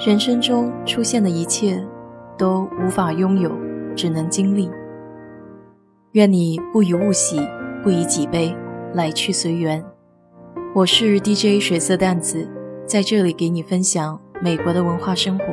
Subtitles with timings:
[0.00, 1.86] 人生中出现的一切，
[2.38, 3.54] 都无法拥有，
[3.94, 4.70] 只能经历。
[6.12, 7.38] 愿你不以物喜，
[7.82, 8.56] 不以己悲，
[8.94, 9.84] 来去随缘。
[10.74, 12.48] 我是 DJ 水色淡子，
[12.86, 15.44] 在这里给你分享美国的文化生活。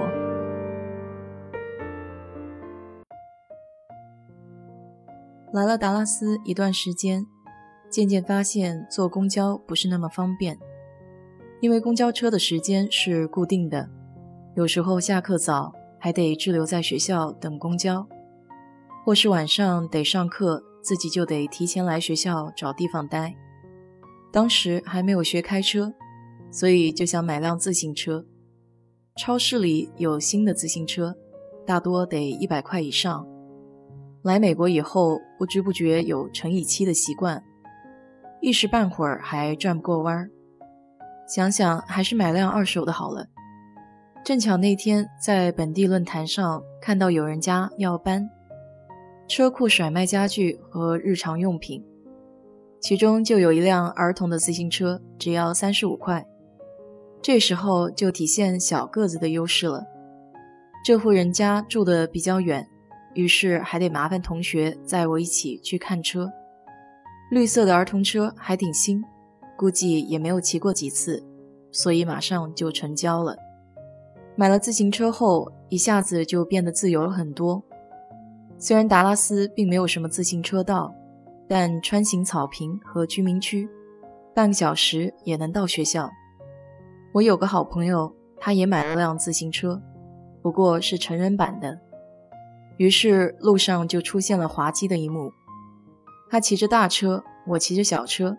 [5.52, 7.26] 来了达拉斯一段时间，
[7.90, 10.58] 渐渐发现坐公交不是那么方便，
[11.60, 13.90] 因为公交车的时间是固定的。
[14.58, 18.04] 有时候下课早，还得滞留在学校等公交，
[19.06, 23.36] 或是晚上得上课，自己就得提前来学校找地方待。
[24.34, 25.94] 当时还没有学开车，
[26.50, 28.26] 所以就想买辆自行车。
[29.16, 31.16] 超市里有新的自行车，
[31.64, 33.28] 大多得一百块以上。
[34.24, 37.44] 来美国以后，不知不觉有乘以七的习惯，
[38.42, 40.32] 一时半会儿还转不过弯儿。
[41.28, 43.28] 想想还是买辆二手的好了。
[44.28, 48.30] 正巧那天在本地论坛上看到有人家要搬
[49.26, 51.82] 车库甩卖家具和日常用品，
[52.82, 56.28] 其中就有一辆儿童的自行车，只要三十五块。
[57.22, 59.86] 这时候就体现小个子的优势了。
[60.84, 62.68] 这户人家住的比较远，
[63.14, 66.30] 于是还得麻烦同学载我一起去看车。
[67.32, 69.02] 绿色的儿童车还挺新，
[69.56, 71.26] 估计也没有骑过几次，
[71.72, 73.38] 所以马上就成交了。
[74.40, 77.64] 买了自行车后，一下子就变得自由了很多。
[78.60, 80.94] 虽然达拉斯并没有什么自行车道，
[81.50, 83.68] 但穿行草坪和居民区，
[84.36, 86.08] 半个小时也能到学校。
[87.14, 89.82] 我有个好朋友，他也买了辆自行车，
[90.44, 91.80] 不过是成人版的。
[92.78, 95.32] 于是路上就出现了滑稽的一幕：
[96.30, 98.38] 他骑着大车，我骑着小车，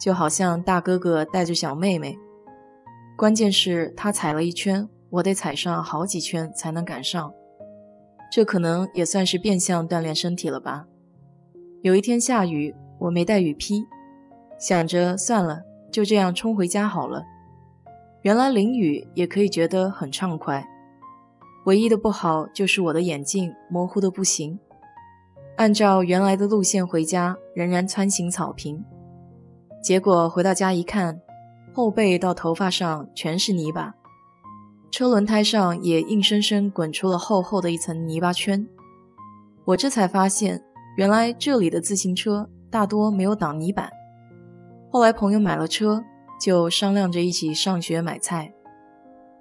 [0.00, 2.18] 就好像大哥哥带着小妹妹。
[3.14, 4.88] 关键是，他踩了一圈。
[5.14, 7.32] 我得踩上好几圈才能赶上，
[8.32, 10.86] 这可能也算是变相锻炼身体了吧。
[11.82, 13.84] 有一天下雨，我没带雨披，
[14.58, 17.22] 想着算了，就这样冲回家好了。
[18.22, 20.66] 原来淋雨也可以觉得很畅快，
[21.66, 24.58] 唯一的不好就是我的眼镜模糊的不行。
[25.56, 28.84] 按照原来的路线回家，仍然穿行草坪，
[29.80, 31.20] 结果回到家一看，
[31.72, 33.94] 后背到头发上全是泥巴。
[34.94, 38.64] 车轮胎上也硬生生滚出了厚厚的一层泥巴圈，
[39.64, 40.62] 我这才发现，
[40.96, 43.90] 原来这里的自行车大多没有挡泥板。
[44.92, 46.04] 后来朋友买了车，
[46.40, 48.54] 就商量着一起上学买菜，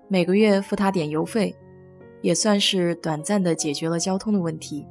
[0.08, 1.56] 每个月付他点油费，
[2.24, 4.88] 也算是短暂的解决了交通的问题。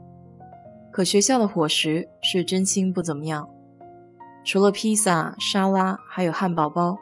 [0.92, 3.48] 可学校的伙食是真心不怎么样，
[4.44, 6.96] 除了披萨、沙拉，还有汉堡包，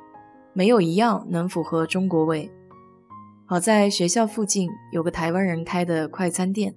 [0.54, 2.50] 没有一样能符合中国味。
[3.50, 6.72] 好在学校附近有个台湾人开的快餐店，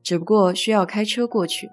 [0.00, 1.68] 只不过需要开车过去。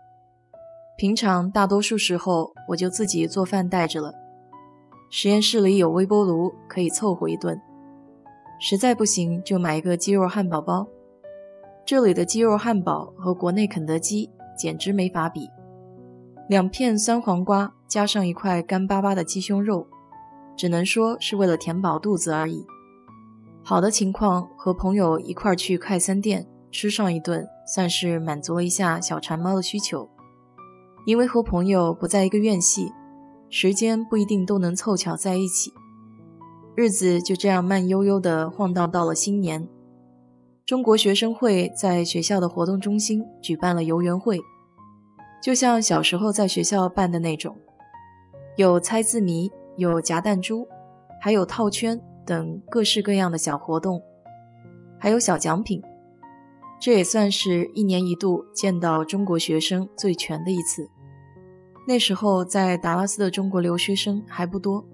[0.98, 4.12] 平常大多数时候我就自己做饭带着了。
[5.12, 7.62] 实验室里有微波炉，可以凑合一顿。
[8.60, 10.88] 实在不行就买一个鸡肉汉堡包。
[11.86, 14.28] 这里的鸡肉汉堡和国内肯德基
[14.58, 15.48] 简直没法比。
[16.48, 19.86] 两片酸黄瓜加上一块干巴巴的鸡胸肉，
[20.58, 22.66] 只能说是为了填饱肚子而已。
[23.70, 30.10] 好的情况，和朋友一块去快餐店吃上一顿，算是满足了一下小馋猫的需求。
[31.06, 32.92] 因为和朋友不在一个院系，
[33.48, 35.72] 时间不一定都能凑巧在一起，
[36.76, 39.70] 日子就这样慢悠悠地晃荡到了新年。
[40.66, 44.40] 中国学生会在学校的活动中心举办了游园会，
[45.44, 47.56] 就像小时候在学校办的那种，
[48.58, 50.68] 有猜字谜，有夹弹珠，
[51.22, 52.02] 还有套圈。
[52.30, 54.00] 等各式各样的小活动，
[55.00, 55.82] 还有小奖品，
[56.80, 60.88] 这也算是一年一度见到中国学生最全的一次。
[61.88, 64.86] 那时候在达拉斯的中国留学生还不多，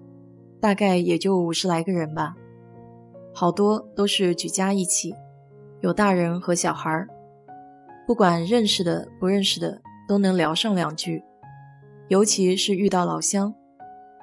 [0.58, 2.34] 大概也就五十来个人吧，
[3.34, 5.14] 好多都是举家一起，
[5.82, 7.06] 有大人和小孩儿，
[8.06, 11.22] 不管认识的不认识的都能聊上两句，
[12.08, 13.54] 尤其是遇到老乡，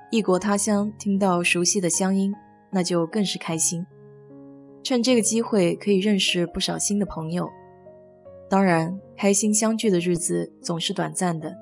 [0.10, 2.34] 异国他乡听到熟悉的乡音。
[2.74, 3.86] 那就更是开心，
[4.84, 7.48] 趁这个机会可以认识不少新的朋友。
[8.50, 11.56] 当然，开心相聚的日子总是短暂的，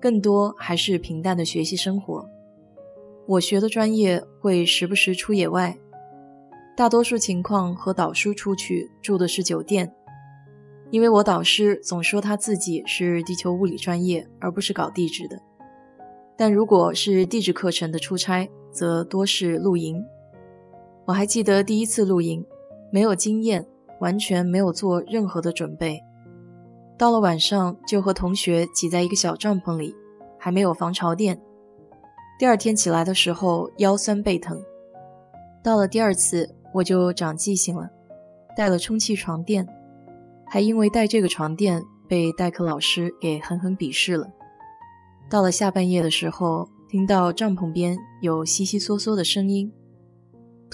[0.00, 2.28] 更多还是平淡的学习生活。
[3.26, 5.76] 我学的专业会时不时出野外，
[6.76, 9.92] 大多数情况和导师出去住的是酒店，
[10.90, 15.40] 因为我导师总说他自己是地球物理专业，而不是搞地质的。
[16.36, 20.04] 但如果是地质课程的出差，则多是露营。
[21.06, 22.44] 我还记得第一次露营，
[22.90, 23.66] 没有经验，
[24.00, 26.00] 完全没有做任何的准备。
[26.96, 29.94] 到了晚上，就和同学挤在一个小帐篷里，
[30.38, 31.40] 还没有防潮垫。
[32.38, 34.62] 第二天起来的时候，腰酸背疼。
[35.62, 37.90] 到了第二次，我就长记性了，
[38.56, 39.66] 带了充气床垫，
[40.46, 44.26] 还因为带这个床垫被代课老师给狠狠鄙视了。
[45.28, 49.72] 到了下半夜的时候，听到帐篷边有悉悉嗦嗦的声音，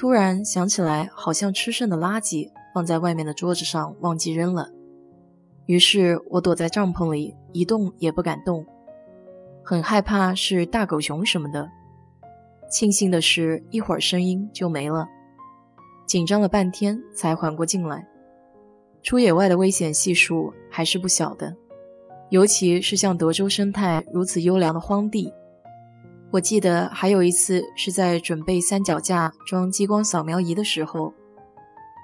[0.01, 4.71] 突然想起来，好像吃剩的垃圾放在外面的桌子上，忘记扔了。
[5.67, 8.65] 于是我躲在帐篷里，一动也不敢动，
[9.63, 11.69] 很害怕是大狗熊什么的。
[12.71, 15.07] 庆幸的是，一会儿声音就没了。
[16.07, 18.09] 紧张了半天才缓过劲来。
[19.03, 21.55] 出野外的危险系数还是不小的，
[22.31, 25.31] 尤其是像德州生态如此优良的荒地。
[26.31, 31.13] 我记得还有一次是在准备三脚架装激光扫描仪的时候，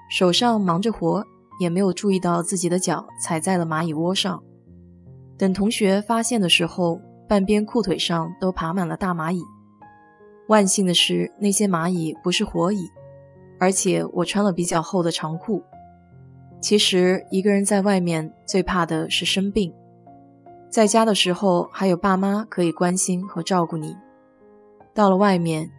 [0.09, 1.23] 手上忙着活。
[1.59, 4.43] 也没有注意到自己的脚踩在了蚂蚁窝上。
[5.39, 9.41] 等同学发现的时候，半边裤腿上都爬满了大蚂蚁。
[10.49, 12.87] 万幸的是，那些蚂蚁不是活蚁，
[13.59, 15.63] 而且我穿了比较厚的长裤。
[16.61, 19.73] 其实一个人在外面最怕的是生病，
[20.69, 23.95] 在家的时候还有爸妈可以关心和照顾你，
[24.97, 25.69] 到了外面，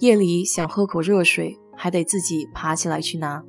[0.00, 3.44] 夜里想喝口热水，还得自己爬起来去拿。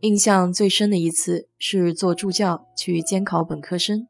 [0.00, 4.08] 印象最深的一次是做助教去监考本科生，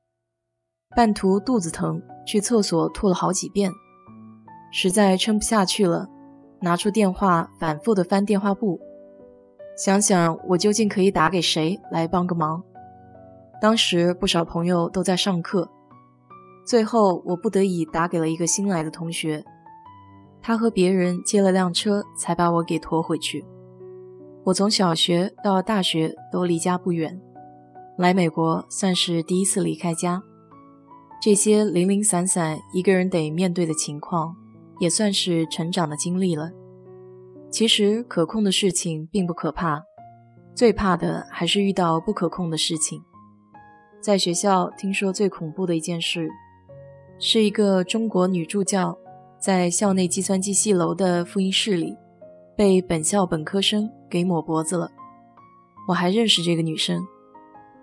[0.97, 3.71] 半途肚子疼，去厕所吐了好几遍，
[4.73, 6.09] 实在撑不下去了，
[6.62, 8.81] 拿出电话反复的翻电话簿，
[9.77, 12.65] 想想我究竟可以打给谁来帮个忙。
[13.61, 15.69] 当时不少朋友都在上课，
[16.67, 19.44] 最后我不得已打给了一个新来的同学，
[20.46, 23.43] 他和别人借了辆车才把我给驮回去。
[24.44, 27.19] 我从小学到大学都离家不远，
[27.96, 30.23] 来美国算是第一次离开家。
[31.19, 34.37] 这些零零散散一个人得面对的情况，
[34.79, 36.50] 也算是成长的经历了。
[37.50, 39.82] 其实可控的事情并不可怕，
[40.55, 43.02] 最怕的还是遇到不可控的事情。
[43.99, 46.29] 在学校听说最恐怖的一件事，
[47.19, 48.99] 是一个中国女助教
[49.44, 51.94] 在校内计算机系楼的复印室里。
[52.56, 54.91] 被本校本科生给抹脖子了，
[55.87, 57.05] 我还认识这个女生，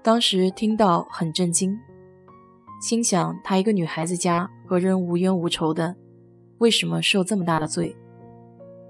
[0.02, 1.78] 当时听到很震惊，
[2.82, 5.96] 心想她一个女孩子家和人无冤无仇的，
[6.58, 7.96] 为什么受这么大的罪？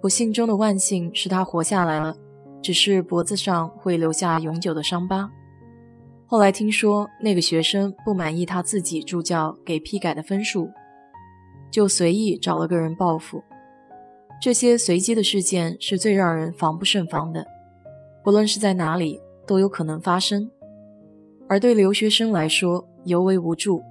[0.01, 2.15] 不幸中的万幸是她活下来了，
[2.61, 5.29] 只是脖子上会留下永久的伤疤。
[6.25, 10.69] 后来听说那个学生不满意他自己助教给批改的分数，
[11.71, 13.41] 就随意找了个人报复。
[14.41, 17.45] 这些随机的事件是最让人防不胜防的，
[18.23, 20.49] 不论是在哪里都有可能发生。
[21.47, 23.83] 而对留学生来说尤为无助，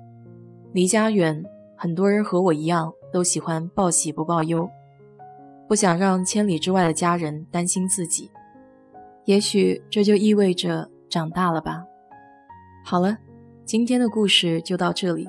[0.72, 1.44] 离家远，
[1.76, 4.68] 很多人和我一样都喜欢报喜不报忧，
[5.68, 8.30] 不想让千里之外的家人担心自己。
[9.26, 11.84] 也许这就意味着长大了吧。
[12.84, 13.18] 好了，
[13.64, 15.28] 今天的故事就到这里。